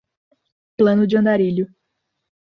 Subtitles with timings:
[0.77, 1.67] Plano de andarilho